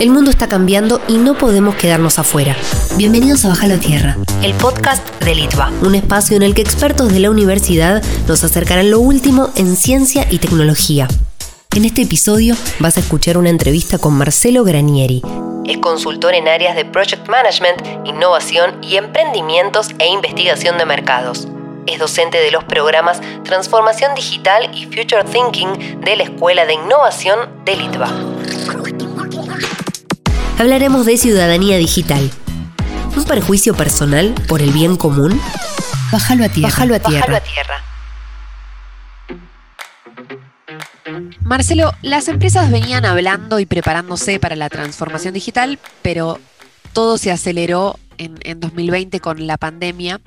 [0.00, 2.56] El mundo está cambiando y no podemos quedarnos afuera.
[2.96, 7.12] Bienvenidos a Baja la Tierra, el podcast de Litva, un espacio en el que expertos
[7.12, 11.06] de la universidad nos acercarán lo último en ciencia y tecnología.
[11.76, 15.22] En este episodio vas a escuchar una entrevista con Marcelo Granieri.
[15.64, 21.46] Es consultor en áreas de Project Management, innovación y emprendimientos e investigación de mercados.
[21.86, 27.38] Es docente de los programas Transformación Digital y Future Thinking de la Escuela de Innovación
[27.64, 28.10] de Litva
[30.58, 32.30] hablaremos de ciudadanía digital.
[33.16, 35.40] ¿Un perjuicio personal por el bien común?
[36.12, 36.68] Bájalo a tierra.
[36.70, 37.42] Bájalo a tierra.
[41.40, 46.40] Marcelo, las empresas venían hablando y preparándose para la transformación digital, pero
[46.92, 50.20] todo se aceleró en, 2020 con la pandemia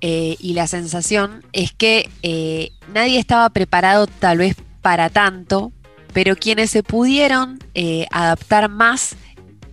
[0.00, 5.72] eh, y la sensación es que eh, nadie estaba preparado tal vez para tanto,
[6.12, 9.16] pero quienes se pudieron eh, adaptar más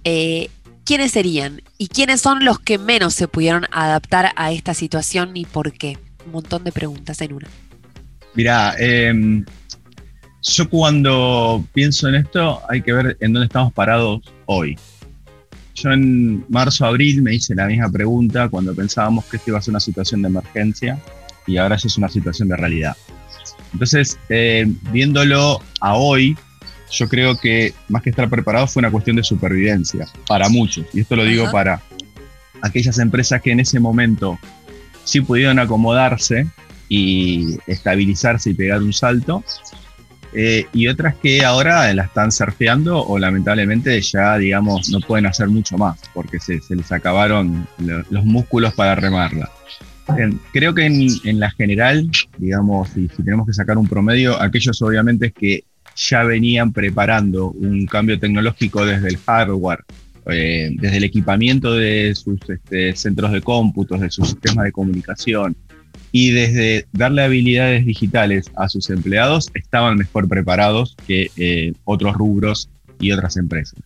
[0.10, 0.50] eh,
[0.86, 1.62] ¿quiénes serían?
[1.78, 5.98] ¿Y quiénes son los que menos se pudieron adaptar a esta situación y por qué?
[6.26, 7.48] Un montón de preguntas en una.
[8.34, 9.44] Mira, em,
[10.44, 14.80] yo cuando pienso en esto hay que ver en dónde estamos parados hoy.
[15.76, 19.62] Yo en marzo, abril me hice la misma pregunta cuando pensábamos que esto iba a
[19.62, 20.98] ser una situación de emergencia
[21.46, 22.96] y ahora ya es una situación de realidad.
[23.74, 26.38] Entonces, eh, viéndolo a hoy,
[26.92, 30.86] yo creo que más que estar preparado fue una cuestión de supervivencia para muchos.
[30.94, 31.82] Y esto lo digo para
[32.62, 34.40] aquellas empresas que en ese momento
[35.04, 36.48] sí pudieron acomodarse
[36.90, 39.44] y estabilizarse y pegar un salto.
[40.34, 45.48] Eh, y otras que ahora la están surfeando o lamentablemente ya, digamos, no pueden hacer
[45.48, 49.50] mucho más porque se, les acabaron los músculos para remarla.
[50.52, 54.82] creo que en, en, la general, digamos, si, si tenemos que sacar un promedio, aquellos
[54.82, 55.64] obviamente es que
[55.98, 59.84] ya venían preparando un cambio tecnológico desde el hardware,
[60.28, 65.56] eh, desde el equipamiento de sus este, centros de cómputos, de sus sistemas de comunicación
[66.12, 72.70] y desde darle habilidades digitales a sus empleados, estaban mejor preparados que eh, otros rubros
[73.00, 73.80] y otras empresas.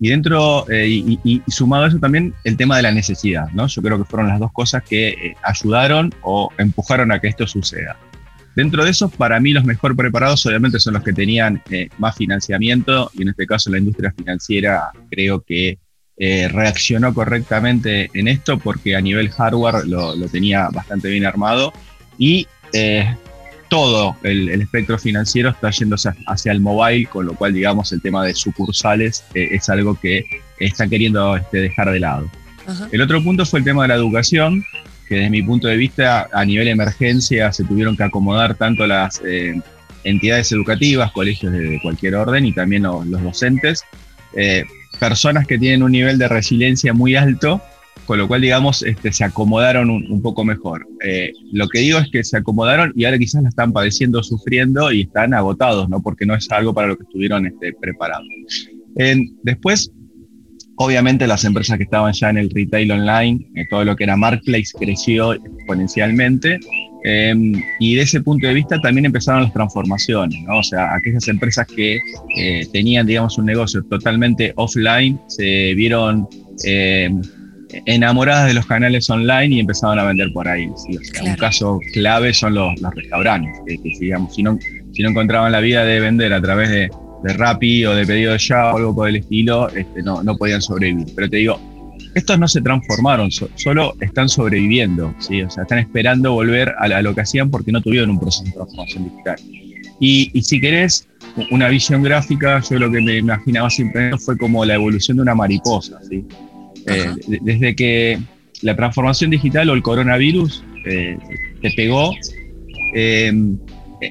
[0.00, 3.68] Y dentro, eh, sumado a eso también, el tema de la necesidad, ¿no?
[3.68, 7.96] Yo creo que fueron las dos cosas que ayudaron o empujaron a que esto suceda.
[8.54, 12.16] Dentro de eso, para mí los mejor preparados obviamente son los que tenían eh, más
[12.16, 15.78] financiamiento y en este caso la industria financiera creo que
[16.18, 21.72] eh, reaccionó correctamente en esto porque a nivel hardware lo, tenía bastante bien armado.
[22.18, 23.16] Y eh,
[23.70, 28.22] todo el, espectro financiero está yéndose hacia el mobile, con lo cual digamos el tema
[28.24, 30.26] de sucursales es algo que
[30.58, 32.30] está queriendo este, dejar de lado.
[32.92, 34.64] El otro punto fue el tema de la educación,
[35.12, 39.20] que desde mi punto de vista a nivel emergencia se tuvieron que acomodar tanto las
[39.22, 39.60] eh,
[40.04, 43.84] entidades educativas, colegios de, cualquier orden y también los, docentes,
[44.34, 44.64] eh,
[44.98, 47.60] personas que tienen un nivel de resiliencia muy alto,
[48.06, 50.86] con lo cual, digamos, este, se acomodaron un, poco mejor.
[51.04, 54.92] Eh, lo que digo es que se acomodaron y ahora quizás la están padeciendo, sufriendo
[54.92, 56.00] y están agotados, ¿no?
[56.00, 58.26] Porque no es algo para lo que estuvieron este, preparados.
[59.42, 59.92] después,
[60.84, 64.16] Obviamente las empresas que estaban ya en el retail online, eh, todo lo que era
[64.16, 66.58] marketplace creció exponencialmente
[67.04, 70.58] em, y de ese punto de vista también empezaron las transformaciones, ¿no?
[70.58, 72.00] O sea, aquellas empresas que
[72.36, 76.26] eh, tenían, digamos, un negocio totalmente offline se vieron
[76.64, 77.22] em,
[77.86, 80.66] enamoradas de los canales online y empezaron a vender por ahí.
[80.66, 84.58] Un caso clave son los, restaurantes, que, digamos, si no,
[84.92, 86.90] si no encontraban la vida de vender a través de
[87.22, 90.36] de Rappi o de pedido de ya o algo por el estilo, este, no, no
[90.36, 91.06] podían sobrevivir.
[91.14, 91.60] Pero te digo,
[92.14, 95.42] estos no se transformaron, solo están sobreviviendo, ¿sí?
[95.42, 98.52] o sea, están esperando volver a, lo que hacían porque no tuvieron un proceso de
[98.52, 99.36] transformación digital.
[100.00, 101.08] Y, y, si querés
[101.50, 105.34] una visión gráfica, yo lo que me imaginaba siempre fue como la evolución de una
[105.34, 106.00] mariposa.
[106.08, 106.24] ¿sí?
[106.86, 108.18] Eh, desde que
[108.62, 111.16] la transformación digital o el coronavirus eh,
[111.60, 112.12] te pegó,
[112.94, 113.32] eh,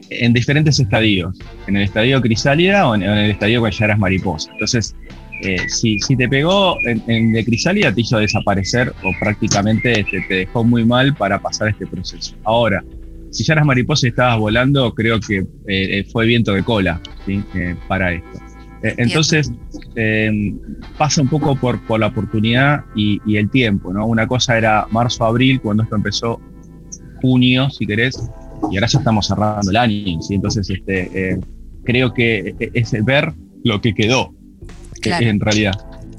[0.10, 1.38] en diferentes estadios,
[1.68, 4.52] en el estadio crisálida o en, el estadio cuando ya eras mariposa.
[4.54, 4.96] Entonces,
[5.44, 10.64] eh, si, si, te pegó en, de crisálida, te hizo desaparecer o prácticamente te, dejó
[10.64, 12.36] muy mal para pasar este proceso.
[12.44, 12.84] Ahora,
[13.32, 17.02] si ya eras mariposa y estabas volando, creo que eh, eh, fue viento de cola
[17.88, 18.40] para esto.
[18.84, 19.52] entonces,
[20.98, 24.06] pasa un poco por, por la oportunidad y, y, el tiempo, ¿no?
[24.06, 26.42] Una cosa era marzo-abril, cuando esto empezó,
[27.22, 28.32] junio, si querés,
[28.70, 30.36] y ahora ya estamos cerrando el año, ¿sí?
[30.36, 31.40] entonces este, eh,
[31.84, 34.34] creo que es ver lo que quedó
[35.04, 35.74] en realidad.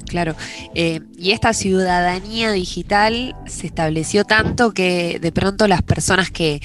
[0.06, 0.35] Claro,
[0.75, 6.61] eh, y esta ciudadanía digital se estableció tanto que de pronto las personas que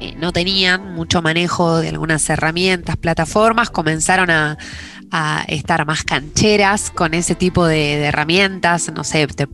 [0.00, 4.58] eh, no tenían mucho manejo de algunas herramientas, plataformas, comenzaron a,
[5.12, 9.46] a estar más cancheras con ese tipo de, de herramientas, no sé, te,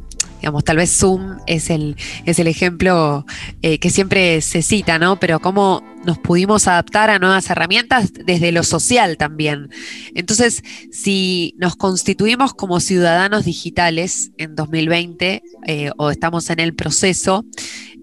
[0.44, 1.96] Digamos, tal vez Zoom es el,
[2.26, 3.24] es el ejemplo
[3.62, 5.18] eh, que siempre se cita, ¿no?
[5.18, 9.70] Pero cómo nos pudimos adaptar a nuevas herramientas desde lo social también.
[10.14, 10.62] Entonces,
[10.92, 17.46] si nos constituimos como ciudadanos digitales en 2020 eh, o estamos en el proceso,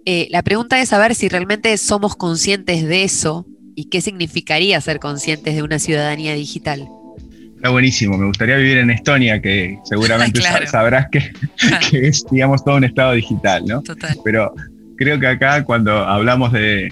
[0.07, 3.45] eh, la pregunta es saber si realmente somos conscientes de eso
[3.75, 6.89] y qué significaría ser conscientes de una ciudadanía digital.
[7.61, 11.29] Está buenísimo, me gustaría vivir en Estonia, que seguramente sabrás que,
[11.91, 13.83] es, digamos, todo un estado digital, ¿no?
[13.83, 14.17] Total.
[14.23, 14.51] Pero
[14.97, 16.91] creo que acá cuando hablamos de,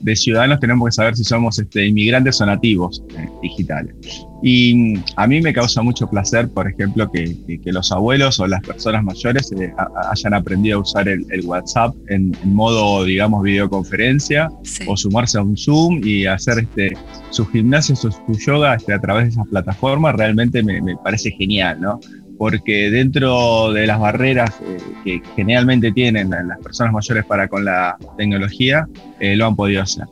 [0.00, 3.94] de ciudadanos tenemos que saber si somos este, inmigrantes o nativos eh, digitales.
[4.42, 7.34] Y a mí me causa mucho placer, por ejemplo, que,
[7.64, 9.72] los abuelos o las personas mayores eh,
[10.10, 14.50] hayan aprendido a usar el, WhatsApp en, modo, digamos, videoconferencia
[14.86, 16.96] o sumarse a un Zoom y hacer este,
[17.30, 20.14] su gimnasio, su, su yoga este, a través de esas plataformas.
[20.14, 22.00] Realmente me, me parece genial, ¿no?
[22.38, 27.96] Porque dentro de las barreras eh, que generalmente tienen las personas mayores para con la
[28.16, 28.86] tecnología,
[29.20, 30.04] eh, lo han podido hacer.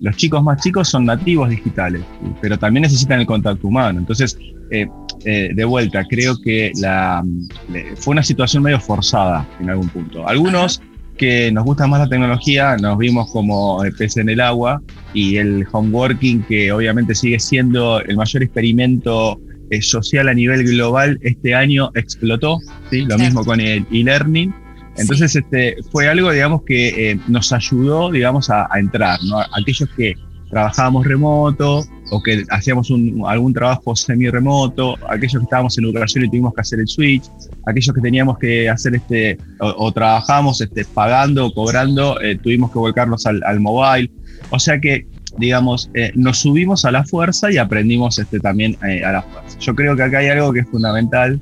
[0.00, 2.02] Los chicos más chicos son nativos digitales,
[2.40, 3.98] pero también necesitan el contacto humano.
[3.98, 4.38] Entonces,
[4.70, 4.88] eh,
[5.24, 7.24] de vuelta, creo que la,
[7.96, 10.26] fue una situación medio forzada en algún punto.
[10.26, 10.80] Algunos
[11.16, 14.80] que nos gusta más la tecnología, nos vimos como pez en el agua
[15.12, 21.18] y el homeworking, que obviamente sigue siendo el mayor experimento eh, social a nivel global
[21.22, 22.58] este año explotó,
[22.90, 23.04] ¿sí?
[23.04, 24.54] lo mismo con el e-learning.
[24.96, 29.38] Entonces este, fue algo, digamos, que eh, nos ayudó, digamos, a, entrar, ¿no?
[29.56, 30.14] Aquellos que
[30.50, 32.90] trabajábamos remoto o que hacíamos
[33.26, 37.24] algún trabajo semi-remoto, aquellos que estábamos en educación y tuvimos que hacer el switch,
[37.66, 42.78] aquellos que teníamos que hacer este, o, trabajábamos este, pagando o cobrando, eh, tuvimos que
[42.78, 44.10] volcarnos al, al mobile.
[44.50, 45.06] O sea que
[45.38, 49.58] digamos, eh, nos subimos a la fuerza y aprendimos este, también eh, a la fuerza.
[49.58, 51.40] Yo creo que acá hay algo que es fundamental,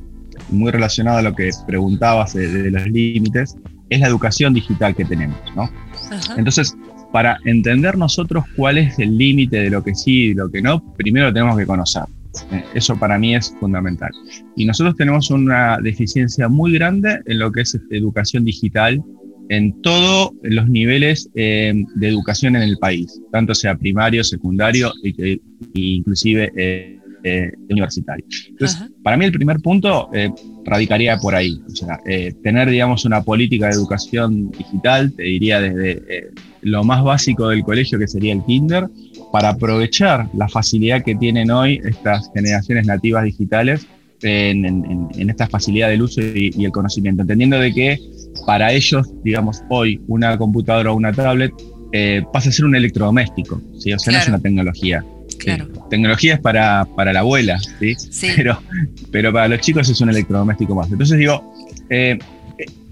[0.51, 3.57] muy relacionado a lo que preguntabas de, los límites,
[3.89, 5.71] es la educación digital que tenemos, ¿no?
[6.37, 6.77] Entonces,
[7.13, 10.95] para entender nosotros cuál es el límite de lo que sí y lo que no,
[10.95, 12.03] primero lo tenemos que conocer.
[12.53, 14.11] Eh, eso para mí es fundamental.
[14.57, 19.03] Y nosotros tenemos una deficiencia muy grande en lo que es este, educación digital
[19.49, 25.39] en todos los niveles eh, de educación en el país, tanto sea primario, secundario e,
[25.75, 28.25] inclusive eh, eh, universitario.
[28.49, 30.11] Entonces, para mí el primer punto
[30.65, 31.99] radicaría por ahí, o sea,
[32.43, 36.31] tener, digamos, una política de educación digital, te diría desde
[36.63, 38.89] lo más básico del colegio, que sería el kinder,
[39.33, 43.87] para aprovechar la facilidad que tienen hoy estas generaciones nativas digitales
[44.23, 48.01] en, esta facilidad del uso y, y, el conocimiento, entendiendo de que
[48.47, 51.53] para ellos, digamos, hoy una computadora o una tablet
[51.93, 53.93] eh, pasa a ser un electrodoméstico, ¿sí?
[53.93, 55.05] o sea, no es una tecnología.
[55.39, 55.67] Claro.
[55.91, 57.95] Tecnología es para, para la abuela, ¿sí?
[58.37, 58.61] Pero,
[59.11, 60.91] pero para los chicos es un electrodoméstico más.
[60.91, 61.55] Entonces digo,
[61.91, 62.19] eh,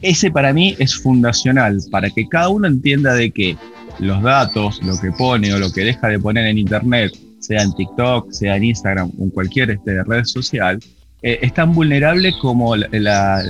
[0.03, 3.56] ese para mí es fundacional, para que cada uno entienda de que
[3.99, 7.75] los datos, lo que pone o lo que deja de poner en Internet, sea en
[7.75, 10.79] TikTok, sea en Instagram o en cualquier este, red social,
[11.25, 13.43] eh, es tan vulnerable como la,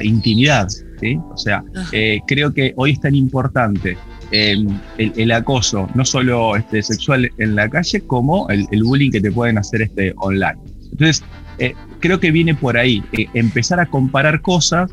[0.00, 0.68] intimidad.
[1.00, 1.18] ¿sí?
[1.28, 3.98] O sea, eh, creo que hoy es tan importante
[4.30, 9.32] em, el, acoso, no solo este, sexual en la calle, como el, bullying que te
[9.32, 10.56] pueden hacer este, online.
[10.92, 11.24] Entonces,
[11.58, 13.02] eh, creo que viene por ahí,
[13.34, 14.88] empezar a comparar cosas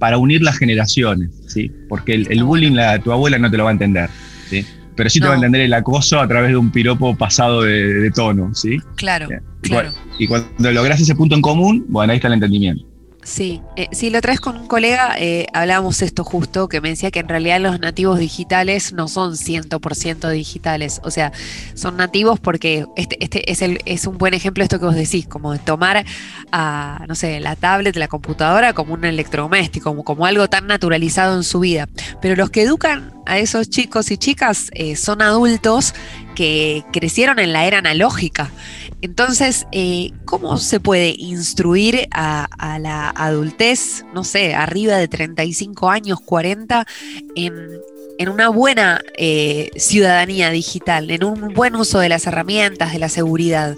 [0.00, 1.70] para unir las generaciones, ¿sí?
[1.88, 4.10] porque el, bullying la, tu abuela no te lo va a entender.
[4.50, 4.66] ¿sí?
[4.96, 8.10] pero sí te va a entender el acoso a través de un piropo pasado de,
[8.14, 8.78] tono, ¿sí?
[8.96, 9.28] Claro,
[9.68, 9.92] claro.
[10.18, 12.84] Y cuando logras ese punto en común, bueno, ahí está el entendimiento.
[13.26, 17.10] Sí, eh, sí, lo traes con un colega, eh, hablábamos esto justo, que me decía
[17.10, 21.32] que en realidad los nativos digitales no son 100% digitales, o sea,
[21.74, 25.26] son nativos porque este, este es, el, es un buen ejemplo esto que vos decís,
[25.26, 26.06] como de tomar
[26.52, 31.34] a, no sé, la tablet, la computadora como un electrodoméstico, como, como algo tan naturalizado
[31.34, 31.88] en su vida.
[32.22, 35.94] Pero los que educan a esos chicos y chicas eh, son adultos
[36.36, 38.52] que crecieron en la era analógica.
[39.02, 42.46] Entonces, eh, ¿cómo se puede instruir a,
[42.80, 46.86] la adultez, no sé, arriba de 35 años, 40,
[47.34, 47.80] en,
[48.28, 53.74] una buena eh, ciudadanía digital, en un buen uso de las herramientas, de la seguridad?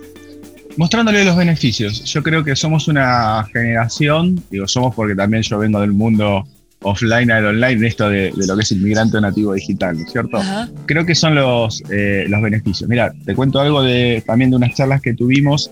[0.76, 2.04] Mostrándole los beneficios.
[2.04, 6.46] Yo creo que somos una generación, digo somos porque también yo vengo del mundo
[6.82, 10.38] offline al online, esto de, lo que es el migrante nativo digital, ¿no es cierto?
[10.86, 12.88] Creo que son los, eh, los beneficios.
[12.88, 15.70] Mira, te cuento algo de, también de unas charlas que tuvimos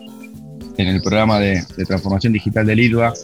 [0.77, 3.15] en el programa de, transformación digital del ILVA,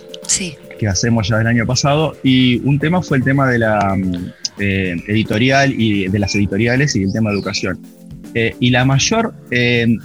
[0.79, 4.33] que hacemos ya el año pasado, y un tema fue el tema de la mm,
[4.59, 7.81] eh, editorial y de las editoriales y el tema de educación.
[8.35, 9.35] Eh, y la mayor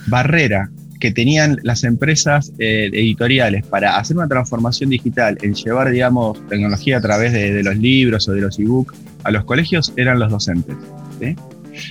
[0.07, 6.37] barrera que tenían las empresas eh, editoriales para hacer una transformación digital, en llevar, digamos,
[6.47, 10.31] tecnología a través de, los libros o de los ebooks a los colegios, eran los
[10.31, 10.75] docentes.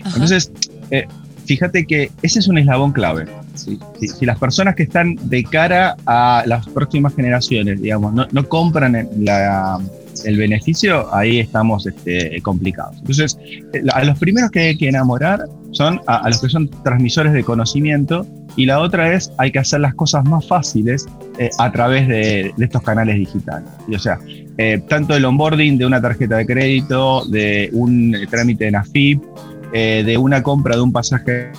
[0.04, 0.50] Entonces,
[0.90, 1.06] eh,
[1.44, 3.26] fíjate que ese es un eslabón clave.
[3.54, 3.78] Si,
[4.24, 8.94] las personas que están de cara a las próximas generaciones, digamos, no, compran
[10.24, 12.96] el beneficio, ahí estamos este, complicados.
[12.98, 13.38] Entonces,
[13.72, 17.44] eh, a los primeros que hay que enamorar son a, los que son transmisores de
[17.44, 21.06] conocimiento y la otra es hay que hacer las cosas más fáciles
[21.38, 23.68] eh, a través de, estos canales digitales.
[23.94, 24.18] o sea,
[24.58, 29.22] eh, tanto el onboarding de una tarjeta de crédito, de un trámite en AFIP,
[29.72, 31.52] de una compra de un pasaje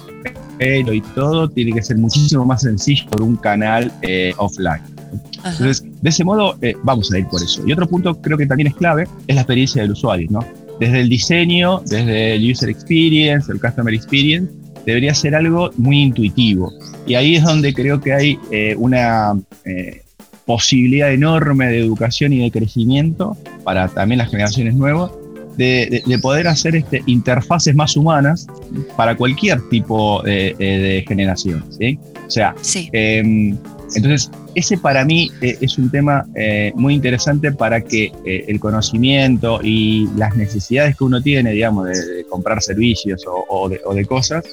[0.60, 3.92] y todo, tiene que ser muchísimo más sencillo por un canal
[4.38, 4.97] offline.
[5.38, 7.64] Entonces, de ese modo, vamos a ir por eso.
[7.66, 10.40] Y otro punto creo que también es clave, es la experiencia del usuario, ¿no?
[10.80, 14.52] Desde el diseño, desde el user experience, el customer experience,
[14.88, 16.72] debería ser algo muy intuitivo.
[17.06, 19.34] Y ahí es donde creo que hay eh, una
[19.66, 20.02] eh,
[20.46, 23.36] posibilidad enorme de educación y de crecimiento
[23.66, 25.12] para también las generaciones nuevas,
[25.58, 28.48] de, poder hacer este, interfaces más humanas
[28.96, 31.66] para cualquier tipo de, generación.
[31.78, 32.00] ¿sí?
[32.26, 32.56] O sea,
[32.94, 33.58] em,
[33.96, 38.60] entonces, ese para mí eh, es un tema eh, muy interesante para que eh, el
[38.60, 44.46] conocimiento y las necesidades que uno tiene, digamos, de, comprar servicios o, de, cosas,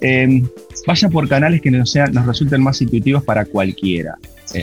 [0.00, 0.46] em,
[0.86, 1.94] vayan por canales que nos
[2.26, 4.16] resulten más intuitivos para cualquiera.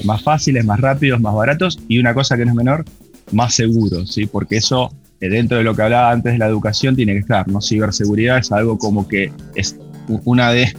[0.03, 2.83] más fáciles, más rápidos, más baratos y una cosa que no es menor,
[3.31, 4.25] más seguros, ¿sí?
[4.25, 7.61] porque eso dentro de lo que hablaba antes de la educación tiene que estar, ¿no?
[7.61, 10.73] Ciberseguridad es algo como que es una, de,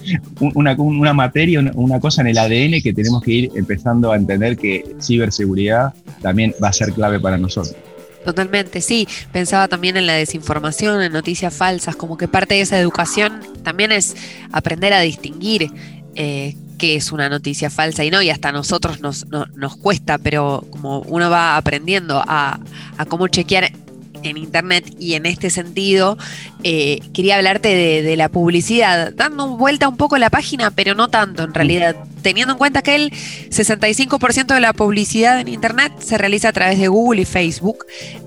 [0.55, 4.57] una, una materia, una, cosa en el ADN que tenemos que ir empezando a entender
[4.57, 5.93] que ciberseguridad
[6.23, 7.77] también va a ser clave para nosotros.
[8.25, 9.09] Totalmente, sí.
[9.33, 13.93] Pensaba también en la desinformación, en noticias falsas, como que parte de esa educación también
[13.93, 14.17] es
[14.53, 15.71] aprender a distinguir
[16.15, 20.19] eh, qué es una noticia falsa y no, y hasta a nosotros nos, nos cuesta,
[20.19, 22.61] pero como uno va aprendiendo a,
[22.97, 23.73] a cómo chequear
[24.23, 26.19] en Internet y en este sentido
[26.65, 27.69] eh, quería hablarte
[28.03, 32.53] de, la publicidad, dando vuelta un poco la página, pero no tanto en realidad, teniendo
[32.53, 36.89] en cuenta que el 65% de la publicidad en Internet se realiza a través de
[36.89, 37.85] Google y Facebook.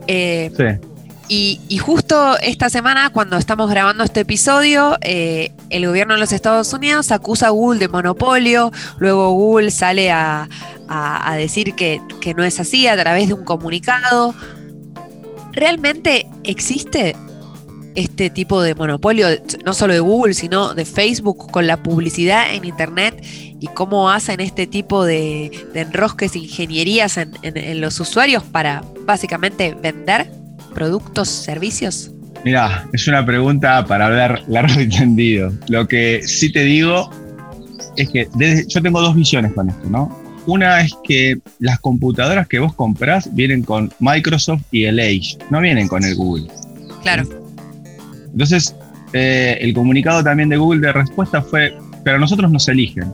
[0.08, 0.80] Eh,
[1.34, 6.74] y, justo esta semana, cuando estamos grabando este episodio, eh, el gobierno de los Estados
[6.74, 10.50] Unidos acusa a Google de monopolio, luego Google sale a,
[11.38, 14.36] decir que, que no es así a través de un comunicado.
[15.54, 17.16] ¿Realmente existe
[17.96, 19.28] este tipo de monopolio,
[19.66, 23.22] no solo de Google, sino de Facebook con la publicidad en Internet
[23.60, 30.32] y cómo hacen este tipo de, enrosques, ingenierías en, los usuarios para básicamente vender
[30.74, 32.12] productos, servicios?
[32.44, 35.52] Mira, es una pregunta para hablar largo y tendido.
[35.68, 37.10] Lo que sí te digo
[37.98, 38.28] es que
[38.68, 40.21] yo tengo dos visiones con esto, ¿no?
[40.46, 45.62] Una es que las computadoras que vos comprás vienen con Microsoft y el Edge, no
[45.62, 46.48] vienen con el Google.
[47.04, 47.24] Claro.
[48.32, 48.76] Entonces,
[49.14, 53.14] eh, el comunicado también de Google de respuesta fue, pero nosotros nos eligen.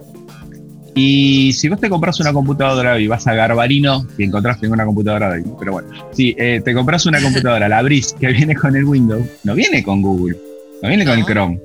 [0.96, 5.34] Y si vos te compras una computadora y vas a Garbarino, y encontraste una computadora
[5.34, 8.86] ahí, pero bueno, si eh, te compras una computadora, la abrís, que viene con el
[8.86, 10.38] Windows, no viene con Google,
[10.81, 11.60] no viene con el Chrome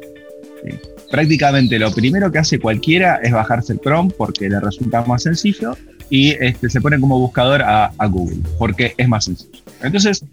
[1.13, 5.77] prácticamente lo primero que hace cualquiera es bajarse el Chrome porque le resulta más sencillo
[6.09, 9.61] y este, se pone como buscador a, Google porque es más sencillo.
[9.83, 10.25] Entonces,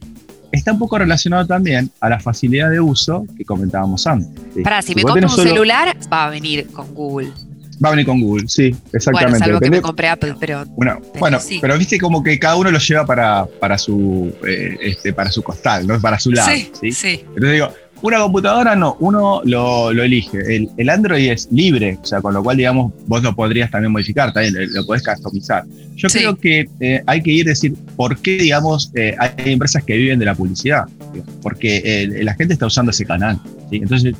[0.53, 4.63] está un poco relacionado también a la facilidad de uso que comentábamos antes.
[4.63, 7.31] Para, si, me compro un celular, va a venir con Google.
[7.83, 9.39] Va a venir con Google, sí, exactamente.
[9.39, 10.65] Bueno, salvo que me compré Apple, pero.
[10.65, 14.77] Bueno, pero, bueno, pero viste como que cada uno lo lleva para, para su eh,
[14.81, 15.99] este, para su costal, ¿no?
[15.99, 16.49] Para su lado.
[16.51, 16.91] Sí, sí.
[16.91, 17.21] sí.
[17.27, 20.67] Entonces digo, una computadora no, uno lo, elige.
[20.77, 24.31] El, Android es libre, o sea, con lo cual, digamos, vos lo podrías también modificar,
[24.31, 25.65] también lo, podés customizar.
[25.95, 29.83] Yo creo que eh, hay que ir a decir por qué, digamos, eh, hay empresas
[29.83, 30.85] que viven de la publicidad.
[31.41, 33.39] Porque la gente está usando ese canal.
[33.71, 34.15] Entonces,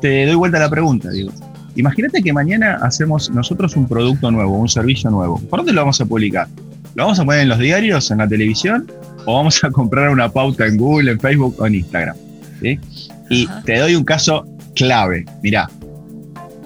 [0.00, 1.32] te, doy vuelta a la pregunta, digo.
[1.74, 5.38] Imagínate que mañana hacemos nosotros un producto nuevo, un servicio nuevo.
[5.50, 6.48] ¿Por dónde lo vamos a publicar?
[6.94, 8.90] ¿Lo vamos a poner en los diarios, en la televisión?
[9.26, 12.16] ¿O vamos a comprar una pauta en Google, en Facebook o en Instagram?
[12.62, 15.24] Y te doy un caso clave.
[15.42, 15.68] Mirá,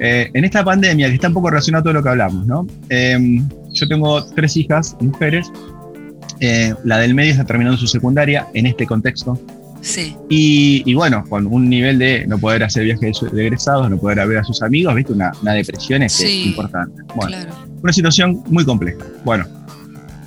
[0.01, 2.67] eh, en esta pandemia, que está un poco relacionado a todo lo que hablamos, ¿no?
[2.89, 5.51] Em, yo tengo tres hijas, mujeres.
[6.41, 9.39] Eh, la del medio está terminando su secundaria en este contexto.
[9.83, 10.17] Sí.
[10.29, 14.39] Y, bueno, con un nivel de no poder hacer viajes de egresados, no poder ver
[14.39, 15.13] a sus amigos, ¿viste?
[15.13, 17.03] Una, depresión es importante.
[17.15, 17.37] Bueno,
[17.83, 18.99] una situación muy compleja.
[19.25, 19.47] Bueno,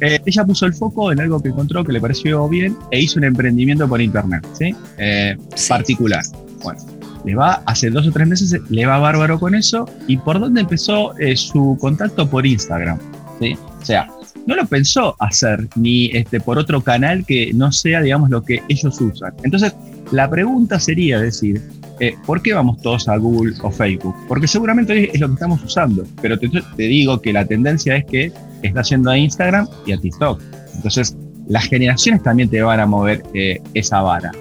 [0.02, 3.20] eh, ella puso el foco en algo que encontró que le pareció bien e hizo
[3.20, 4.76] un emprendimiento por internet, ¿sí?
[4.98, 6.24] Eh, particular.
[6.64, 6.80] Bueno,
[7.26, 9.90] le va, hace dos o tres meses, le va bárbaro con eso.
[10.08, 12.30] ¿Y por dónde empezó eh, su contacto?
[12.30, 12.98] Por Instagram.
[13.40, 13.58] ¿sí?
[13.82, 14.08] O sea,
[14.46, 18.62] no lo pensó hacer ni este, por otro canal que no sea, digamos, lo que
[18.68, 19.34] ellos usan.
[19.44, 19.74] Entonces,
[20.12, 21.62] la pregunta sería decir,
[22.00, 24.16] eh, ¿por qué vamos todos a Google o Facebook?
[24.28, 28.32] Porque seguramente es lo que estamos usando, pero te, digo que la tendencia es que
[28.64, 30.42] está yendo a Instagram y a TikTok.
[30.76, 31.16] Entonces,
[31.48, 34.32] las generaciones también te van a mover eh, esa vara.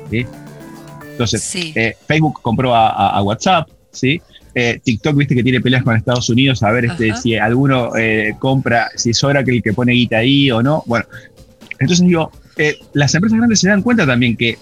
[1.11, 4.21] Entonces, eh, Facebook compró a, WhatsApp, ¿sí?
[4.55, 7.91] TikTok, viste que tiene peleas con Estados Unidos, a ver este, si alguno
[8.39, 10.83] compra, si es Oracle el que pone guita ahí o no.
[10.87, 11.07] Bueno,
[11.79, 12.31] entonces digo,
[12.93, 14.59] las empresas grandes se dan cuenta también que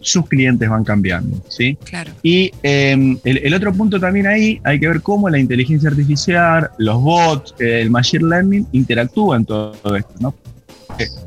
[0.00, 1.36] sus clientes van cambiando.
[1.48, 1.76] ¿sí?
[1.84, 2.12] Claro.
[2.22, 7.00] Y em, el, otro punto también ahí, hay que ver cómo la inteligencia artificial, los
[7.00, 10.14] bots, el machine learning interactúan todo esto.
[10.20, 10.34] ¿no?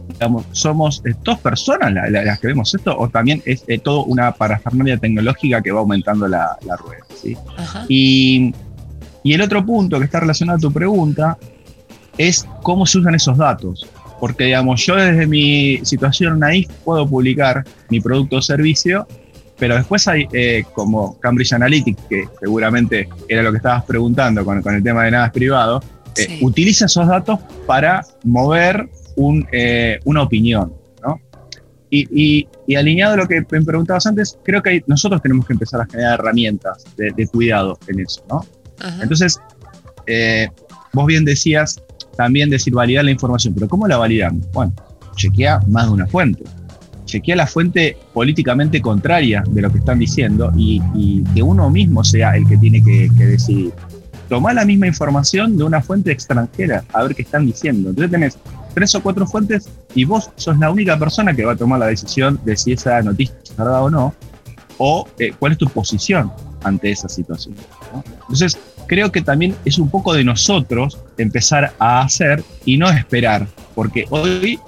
[0.08, 4.32] digamos, somos eh, dos personas las, que vemos esto, o también es eh, todo una
[4.32, 7.06] parafernalia tecnológica que va aumentando la, rueda.
[7.16, 7.36] ¿sí?
[7.88, 8.54] Y,
[9.24, 11.38] y el otro punto que está relacionado a tu pregunta
[12.18, 13.88] es cómo se usan esos datos
[14.20, 19.08] porque digamos, yo desde mi situación naif puedo publicar mi producto o servicio,
[19.58, 24.58] pero después hay eh, como Cambridge Analytics, que seguramente era lo que estabas preguntando con,
[24.58, 25.82] el tema de nada privado,
[26.18, 28.90] eh, utiliza esos datos para mover
[29.52, 30.74] eh, una opinión.
[31.02, 31.20] ¿no?
[31.90, 35.86] Y, alineado a lo que me preguntabas antes, creo que nosotros tenemos que empezar a
[35.86, 38.24] generar herramientas de, cuidado en eso.
[38.30, 38.46] ¿no?
[39.02, 39.40] Entonces,
[40.92, 41.82] vos bien decías,
[42.16, 44.46] también decir validar la información, pero ¿cómo la validamos?
[44.52, 44.74] Bueno,
[45.16, 46.44] chequea más de una fuente.
[47.06, 52.36] Chequea la fuente políticamente contraria de lo que están diciendo y, que uno mismo sea
[52.36, 53.74] el que tiene que, decidir.
[54.30, 57.90] Toma la misma información de una fuente extranjera a ver qué están diciendo.
[57.90, 58.38] Entonces tenés
[58.74, 61.88] tres o cuatro fuentes y vos sos la única persona que va a tomar la
[61.88, 64.16] decisión de si esa noticia es verdad o no,
[64.78, 66.32] o eh, cuál es tu posición
[66.64, 67.56] ante esa situación.
[68.22, 73.48] Entonces, creo que también es un poco de nosotros empezar a hacer y no esperar,
[73.76, 74.60] porque hoy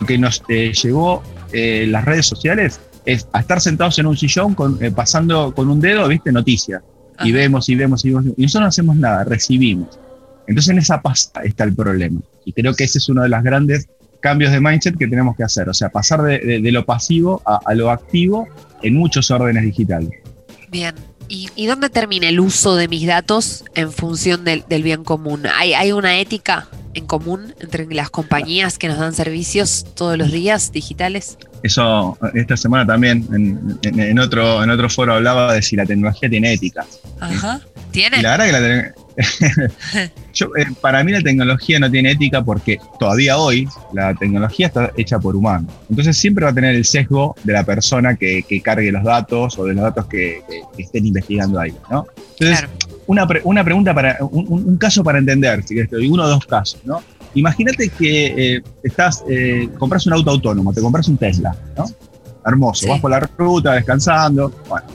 [0.00, 4.16] lo que nos eh, llevó eh, las redes sociales es a estar sentados en un
[4.16, 6.82] sillón con, eh, pasando con un dedo, viste, noticias.
[7.24, 8.26] Y vemos y vemos y vemos.
[8.36, 9.98] Y nosotros no hacemos nada, recibimos.
[10.46, 12.20] Entonces en esa pasta está el problema.
[12.44, 13.88] Y creo que ese es uno de los grandes
[14.20, 15.68] cambios de mindset que tenemos que hacer.
[15.68, 18.46] O sea, pasar de, lo pasivo a lo activo
[18.82, 20.10] en muchos órdenes digitales.
[20.70, 20.94] Bien,
[21.30, 25.42] ¿Y, dónde termina el uso de mis datos en función del, bien común?
[25.54, 30.32] ¿Hay, ¿Hay, una ética en común entre las compañías que nos dan servicios todos los
[30.32, 31.36] días digitales?
[31.62, 33.26] Eso, esta semana también
[33.82, 36.86] en, otro, en otro foro hablaba de si la tecnología tiene ética.
[37.20, 37.60] Ajá.
[37.90, 38.22] ¿Tiene?
[38.22, 38.94] la verdad que la,
[40.40, 45.18] Eh, para mí la tecnología no tiene ética porque todavía hoy la tecnología está hecha
[45.18, 45.72] por humanos.
[45.90, 49.64] Entonces siempre va a tener el sesgo de la persona que, cargue los datos o
[49.64, 50.42] de los datos que,
[50.76, 51.74] estén investigando ahí.
[51.90, 52.06] ¿no?
[52.38, 52.68] Entonces,
[53.08, 56.80] una, una, pregunta para, un, caso para entender, si quieres, uno o dos casos.
[56.84, 57.02] ¿no?
[57.34, 61.86] Imagínate que eh, estás, eh, compras un auto autónomo, te compras un Tesla, ¿no?
[62.46, 64.86] Hermoso, vas por la ruta descansando, bueno,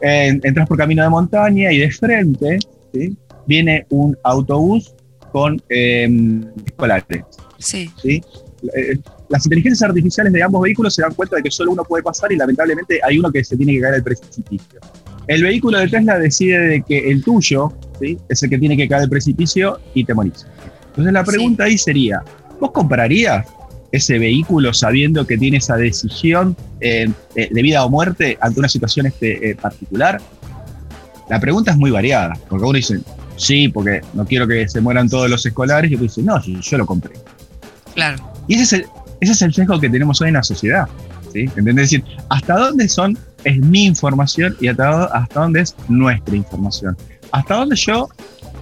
[0.00, 2.58] entras por camino de montaña y de frente,
[2.94, 3.14] ¿sí?
[3.46, 4.94] Viene un autobús
[5.32, 6.08] con eh,
[6.64, 7.24] escolares.
[7.58, 7.90] Sí.
[8.00, 8.22] ¿sí?
[8.74, 12.02] Eh, las inteligencias artificiales de ambos vehículos se dan cuenta de que solo uno puede
[12.02, 14.80] pasar y lamentablemente hay uno que se tiene que caer al precipicio.
[15.26, 18.16] El vehículo de Tesla decide de que el tuyo ¿sí?
[18.28, 20.46] es el que tiene que caer al precipicio y te morís.
[20.88, 22.22] Entonces la pregunta ahí sería,
[22.60, 23.46] ¿vos comprarías
[23.92, 29.06] ese vehículo sabiendo que tiene esa decisión eh, de vida o muerte ante una situación
[29.06, 30.20] este, particular?
[31.28, 33.00] La pregunta es muy variada, porque uno dice,
[33.36, 36.78] sí, porque no quiero que se mueran todos los escolares, y otro dice, no, yo
[36.78, 37.14] lo compré.
[37.94, 38.16] Claro.
[38.48, 38.86] Y ese es el,
[39.20, 40.86] ese es el sesgo que tenemos hoy en la sociedad.
[41.32, 41.40] ¿sí?
[41.56, 41.84] ¿Entendés?
[41.84, 46.96] Es decir, ¿hasta dónde son, es mi información y hasta, hasta dónde es nuestra información?
[47.32, 48.08] ¿Hasta dónde yo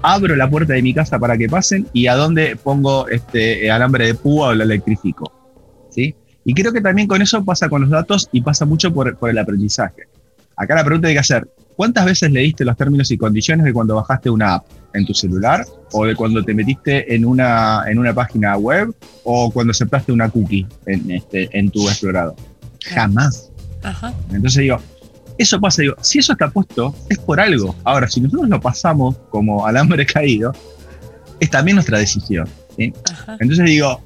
[0.02, 4.06] abro la puerta de mi casa para que pasen y a dónde pongo este alambre
[4.06, 5.32] de púa o lo electrifico?
[5.90, 6.14] ¿sí?
[6.44, 9.30] Y creo que también con eso pasa con los datos y pasa mucho por, por
[9.30, 10.04] el aprendizaje.
[10.56, 13.96] Acá la pregunta hay que hacer, ¿cuántas veces leíste los términos y condiciones de cuando
[13.96, 18.14] bajaste una app en tu celular o de cuando te metiste en una, en una
[18.14, 22.36] página web o cuando aceptaste una cookie en, este, en tu explorador?
[22.84, 23.50] Jamás.
[24.32, 24.78] Entonces digo,
[25.36, 27.74] eso pasa, digo, si eso está puesto, es por algo.
[27.84, 30.52] Ahora, si nosotros lo pasamos como alambre caído,
[31.40, 32.48] es también nuestra decisión.
[32.76, 34.00] Entonces digo,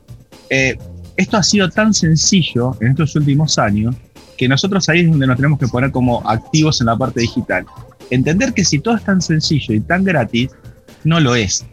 [0.51, 0.77] eh,
[1.17, 3.95] esto ha sido tan sencillo en estos últimos años
[4.39, 7.67] que nosotros ahí es donde nos tenemos que poner como activos en la parte digital.
[8.09, 10.51] Entender que si todo es tan sencillo y tan gratis,
[11.05, 11.67] no lo es.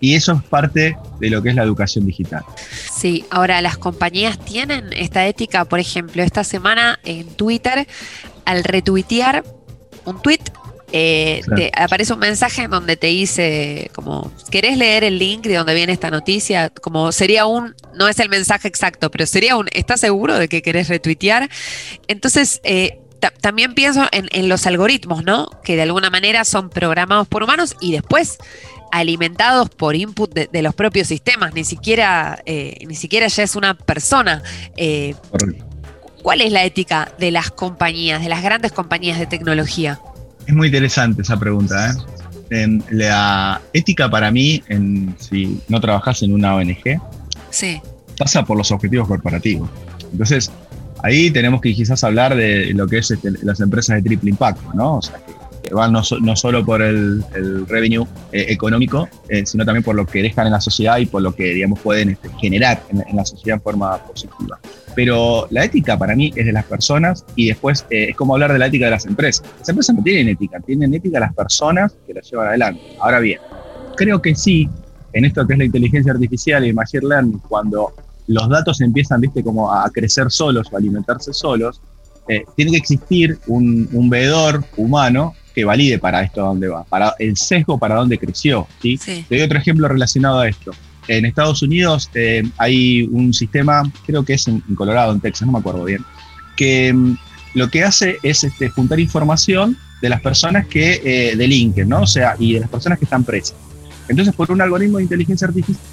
[0.00, 2.42] Y eso es parte de lo que es la educación digital.
[2.90, 7.86] Sí, ahora las compañías tienen esta ética, por ejemplo, esta semana en Twitter,
[8.46, 9.44] al retuitear
[10.06, 10.40] un tweet
[10.92, 15.54] eh, te aparece un mensaje en donde te dice como, ¿querés leer el link de
[15.54, 16.70] donde viene esta noticia?
[16.70, 20.62] Como sería un, no es el mensaje exacto, pero sería un, ¿estás seguro de que
[20.62, 21.48] querés retuitear?
[22.08, 22.98] Entonces, eh,
[23.40, 25.50] también pienso en, los algoritmos, ¿no?
[25.62, 28.38] Que de alguna manera son programados por humanos y después
[28.92, 33.74] alimentados por input de, los propios sistemas, ni siquiera, eh, ni siquiera ya es una
[33.74, 34.42] persona.
[36.22, 40.00] ¿Cuál es la ética de las compañías, de las grandes compañías de tecnología?
[40.50, 41.94] Es muy interesante esa pregunta.
[42.50, 42.78] ¿eh?
[42.90, 47.00] la ética para mí, en, si no trabajas en una ONG,
[48.18, 49.70] pasa por los objetivos corporativos.
[50.10, 50.50] Entonces,
[51.04, 54.74] ahí tenemos que quizás hablar de lo que es este, las empresas de triple impacto,
[54.74, 54.96] ¿no?
[54.96, 55.32] O sea, que,
[55.72, 57.24] van no, solo por el,
[57.68, 61.22] revenue eh, económico, eh, sino también por lo que dejan en la sociedad y por
[61.22, 64.58] lo que, digamos, pueden este, generar en, la sociedad en forma positiva.
[64.94, 68.52] Pero la ética para mí es de las personas y después eh, es como hablar
[68.52, 69.44] de la ética de las empresas.
[69.58, 72.80] Las empresas no tienen ética, tienen ética las personas que la llevan adelante.
[73.00, 73.40] Ahora bien,
[73.96, 74.68] creo que sí,
[75.12, 77.94] en esto que es la inteligencia artificial y el machine learning, cuando
[78.26, 81.80] los datos empiezan, viste, como a crecer solos o alimentarse solos,
[82.28, 87.14] eh, tiene que existir un, un, veedor humano que valide para esto dónde va, para
[87.18, 88.66] el sesgo para dónde creció.
[88.80, 88.98] ¿sí?
[88.98, 90.72] Te doy otro ejemplo relacionado a esto.
[91.08, 95.52] En Estados Unidos eh, hay un sistema, creo que es en, Colorado, en Texas, no
[95.52, 96.04] me acuerdo bien,
[96.56, 97.16] que mm,
[97.54, 102.02] lo que hace es este, juntar información de las personas que eh, delinquen, ¿no?
[102.02, 103.56] O sea, y de las personas que están presas.
[104.08, 105.84] Entonces, por un algoritmo de inteligencia artificial,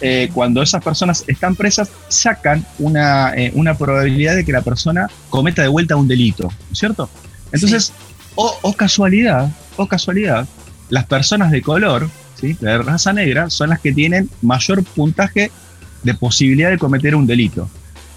[0.00, 5.62] eh, cuando esas personas están presas, sacan una, una, probabilidad de que la persona cometa
[5.62, 7.08] de vuelta un delito, ¿no es cierto?
[7.52, 7.92] Entonces,
[8.40, 10.46] o, casualidad, o casualidad,
[10.90, 12.08] las personas de color
[12.40, 15.50] de raza negra, son las que tienen mayor puntaje
[16.04, 17.68] de posibilidad de cometer un delito.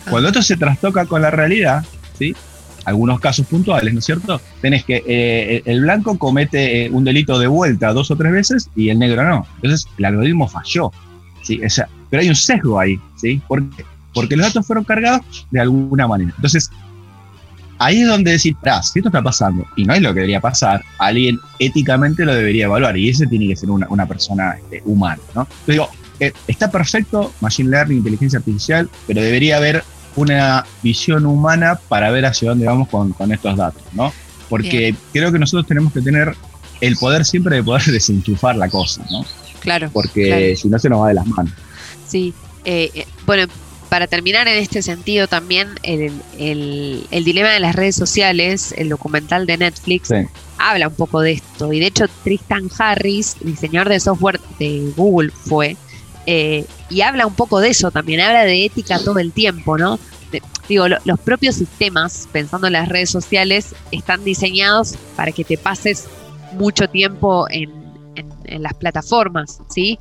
[0.08, 1.84] Cuando esto se trastoca con la realidad,
[2.20, 2.36] ¿sí?
[2.86, 4.40] algunos casos puntuales, ¿no es cierto?
[4.62, 8.70] Tenés que eh, el blanco comete eh, un delito de vuelta dos o tres veces
[8.76, 9.48] y el negro no.
[9.56, 10.92] Entonces el algoritmo falló.
[11.42, 11.60] ¿sí?
[12.10, 13.42] pero hay un sesgo ahí, ¿sí?
[13.48, 13.64] ¿Por
[14.14, 16.32] Porque los datos fueron cargados de alguna manera.
[16.36, 16.70] Entonces,
[17.82, 20.84] ahí es donde decir, si esto está pasando y no es lo que debería pasar,
[21.00, 25.42] alguien éticamente lo debería evaluar y ese tiene que ser una, persona este, humana, ¿no?
[25.42, 25.90] Entonces digo,
[26.20, 29.84] eh, está perfecto Machine Learning, inteligencia artificial, pero debería haber
[30.16, 34.14] una visión humana para ver hacia dónde vamos con, estos datos, ¿no?
[34.48, 36.36] Porque creo que nosotros tenemos que tener
[36.82, 39.26] el poder siempre de poder desenchufar la cosa, ¿no?
[39.60, 39.90] Claro.
[39.92, 41.54] Porque si no se nos va de las manos.
[42.08, 42.34] Sí.
[42.64, 43.52] Eh, eh, bueno,
[43.92, 46.24] para terminar en este sentido también, el,
[47.10, 50.14] dilema de las redes sociales, el documental de Netflix,
[50.58, 51.74] habla un poco de esto.
[51.74, 55.76] Y de hecho, Tristan Harris, diseñador de software de Google, fue.
[56.26, 60.00] Eh, y habla un poco de eso también, habla de ética todo el tiempo, ¿no?
[60.70, 66.08] digo, los propios sistemas, pensando en las redes sociales, están diseñados para que te pases
[66.54, 67.70] mucho tiempo en,
[68.46, 70.00] en las plataformas, ¿sí?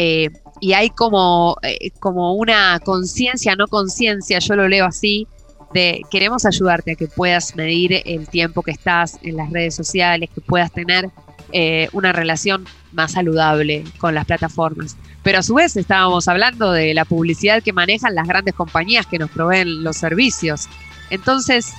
[0.00, 5.26] Eh, y hay como, eh, como una conciencia, no conciencia, yo lo leo así,
[5.72, 10.30] de queremos ayudarte a que puedas medir el tiempo que estás en las redes sociales,
[10.34, 11.10] que puedas tener
[11.52, 14.96] eh, una relación más saludable con las plataformas.
[15.22, 19.18] Pero a su vez estábamos hablando de la publicidad que manejan las grandes compañías que
[19.18, 20.68] nos proveen los servicios.
[21.10, 21.72] Entonces,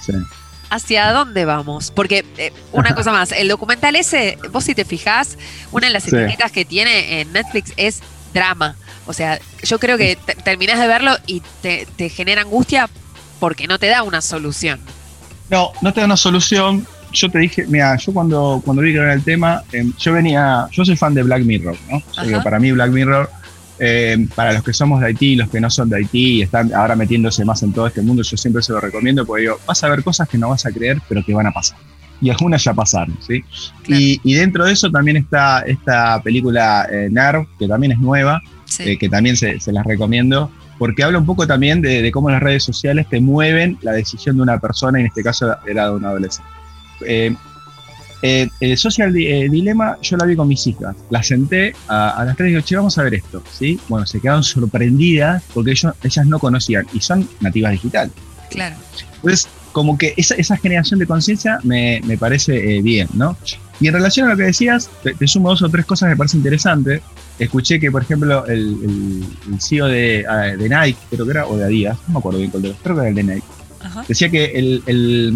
[0.69, 1.91] ¿hacia dónde vamos?
[1.91, 5.37] Porque una cosa más, el documental ese, vos si te fijás,
[5.71, 8.01] una de las etiquetas que tiene en Netflix es
[8.33, 8.75] drama.
[9.05, 12.89] O sea, yo creo que terminas de verlo y te, genera angustia
[13.39, 14.79] porque no te da una solución.
[15.49, 16.85] No, no te da una solución.
[17.11, 20.67] Yo te dije, mira, yo cuando, cuando vi que era el tema, em, yo venía,
[20.71, 22.43] yo soy fan de Black Mirror, ¿no?
[22.43, 23.31] para mí Black Mirror,
[23.79, 26.71] em, para los que somos de Haití, los que no son de Haití y están
[26.71, 29.83] ahora metiéndose más en todo este mundo, yo siempre se lo recomiendo porque digo, vas
[29.83, 31.79] a ver cosas que no vas a creer, pero que van a pasar
[32.21, 33.43] y algunas ya pasaron, ¿sí?
[33.87, 38.41] Y, dentro de eso también está esta película eh, Nerv, que también es nueva,
[38.79, 42.63] eh, que también se, las recomiendo, porque habla un poco también de, cómo las redes
[42.63, 46.05] sociales te mueven la decisión de una persona, y en este caso era de un
[46.05, 46.49] adolescente.
[48.21, 50.95] Eh, el Social Dilema yo la vi con mis hijas.
[51.09, 53.41] La senté a, las tres y digo, che, vamos a ver esto.
[53.49, 53.79] ¿sí?
[53.87, 58.11] Bueno, se quedaron sorprendidas porque ellos, ellas no conocían y son nativas digitales.
[58.49, 58.75] Claro.
[59.15, 63.37] Entonces, como que esa, generación de conciencia me, parece eh, bien, ¿no?
[63.79, 66.17] Y en relación a lo que decías, te, sumo dos o tres cosas que me
[66.17, 67.01] parece interesante.
[67.37, 69.25] Escuché que, por ejemplo, el,
[69.59, 72.51] CEO de, ah, de, Nike, creo que era, o de Adidas, no me acuerdo bien
[72.51, 73.47] cuál de creo que era el de Nike,
[74.07, 75.33] decía que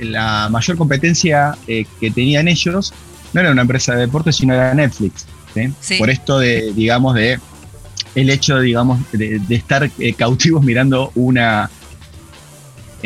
[0.00, 2.92] la mayor competencia eh, que tenían ellos
[3.32, 5.26] no era una empresa de deportes, sino era Netflix.
[5.98, 7.38] Por esto de, digamos, de
[8.14, 11.70] el hecho, digamos, de, estar eh, cautivos mirando una,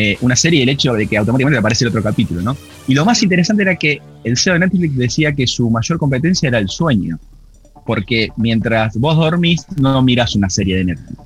[0.01, 2.57] eh, una serie el hecho de que automáticamente aparece el otro capítulo, ¿no?
[2.87, 6.49] Y lo más interesante era que el CEO de Netflix decía que su mayor competencia
[6.49, 7.19] era el sueño,
[7.85, 11.19] porque mientras vos dormís no miras una serie de Netflix.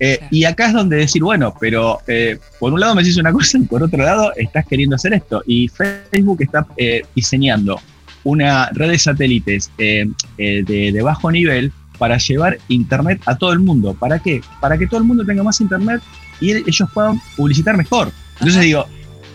[0.00, 3.32] Eh, y acá es donde decir, bueno, pero eh, por un lado me decís una
[3.32, 5.42] cosa y por otro lado estás queriendo hacer esto.
[5.46, 7.78] Y Facebook está eh, diseñando
[8.24, 13.94] una red de satélites de, bajo nivel para llevar Internet a todo el mundo.
[13.94, 14.40] ¿Para qué?
[14.60, 16.00] Para que todo el mundo tenga más Internet
[16.40, 18.10] y ellos puedan publicitar mejor.
[18.34, 18.86] Entonces digo,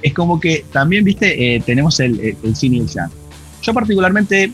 [0.02, 2.88] es como que también, viste, tenemos el, el, cine y el
[3.62, 4.52] Yo particularmente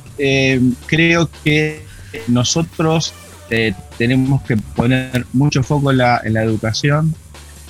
[0.87, 1.83] creo que
[2.27, 3.13] nosotros
[3.49, 7.13] eh, tenemos que poner mucho foco en la, educación,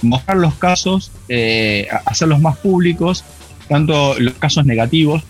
[0.04, 3.24] mostrar los casos, eh, hacerlos más públicos,
[3.67, 5.24] tanto los casos negativos,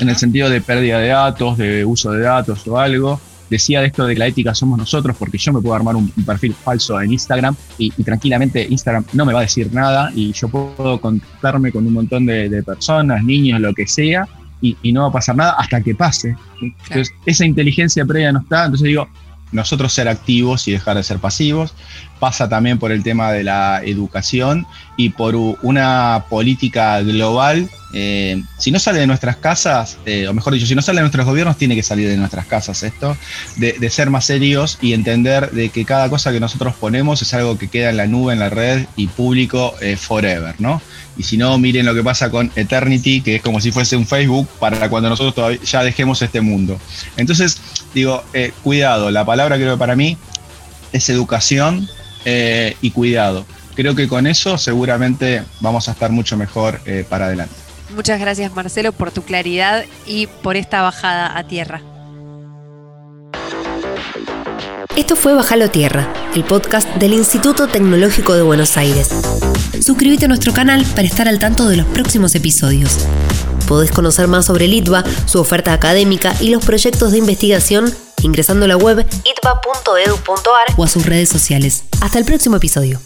[0.00, 3.20] en el sentido de pérdida de datos, de uso de datos o algo.
[3.52, 6.08] Decía de esto de que la ética somos nosotros, porque yo me puedo armar un,
[6.08, 10.48] perfil falso en Instagram y, tranquilamente Instagram no me va a decir nada y yo
[10.48, 14.26] puedo contactarme con un montón de, personas, niños, lo que sea,
[14.62, 16.34] y, y, no va a pasar nada hasta que pase.
[16.62, 18.64] Entonces, esa inteligencia previa no está.
[18.64, 19.06] Entonces digo,
[19.52, 21.74] nosotros ser activos y dejar de ser pasivos.
[22.18, 27.68] Pasa también por el tema de la educación y por una política global.
[27.94, 31.02] Eh, si no sale de nuestras casas, eh, o mejor dicho, si no sale de
[31.02, 33.16] nuestros gobiernos, tiene que salir de nuestras casas esto,
[33.56, 37.58] de, ser más serios y entender de que cada cosa que nosotros ponemos es algo
[37.58, 40.80] que queda en la nube, en la red y público eh, forever, ¿no?
[41.18, 44.06] Y si no, miren lo que pasa con Eternity, que es como si fuese un
[44.06, 46.80] Facebook para cuando nosotros todavía ya dejemos este mundo.
[47.18, 47.60] Entonces,
[47.92, 48.24] digo,
[48.62, 50.16] cuidado, la palabra creo que para mí
[50.94, 51.86] es educación
[52.24, 53.44] y cuidado.
[53.74, 57.54] Creo que con eso seguramente vamos a estar mucho mejor eh, para adelante.
[57.94, 61.82] Muchas gracias Marcelo por tu claridad y por esta bajada a tierra.
[64.96, 69.08] Esto fue Bajalo Tierra, el podcast del Instituto Tecnológico de Buenos Aires.
[69.80, 72.98] Suscríbete a nuestro canal para estar al tanto de los próximos episodios.
[73.66, 78.68] Podés conocer más sobre Litva, su oferta académica y los proyectos de investigación ingresando a
[78.68, 81.84] la web itva.edu.ar o a sus redes sociales.
[82.00, 83.00] Hasta el próximo episodio.